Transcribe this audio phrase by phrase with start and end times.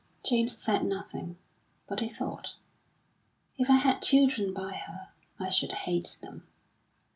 [0.25, 1.37] James said nothing,
[1.87, 2.55] but he thought:
[3.59, 6.47] "If I had children by her, I should hate them."